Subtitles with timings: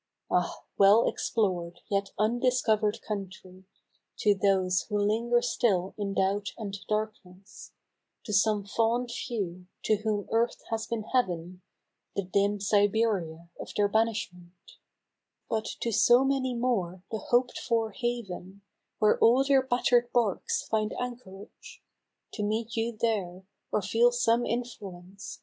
[0.31, 0.63] Ah!
[0.79, 3.65] well explored, yet undiscovered country,
[4.21, 7.73] To those who linger still in doubt and darkness;
[8.23, 11.61] To some fond few, to whom Earth has been Heaven,
[12.15, 14.55] The dim Siberia of their banishment;
[15.47, 18.63] But to so many more the hoped for haven,
[18.97, 21.83] Where all their batter'd barks find anchorage;
[22.33, 25.37] To meet you there, or feel some influence.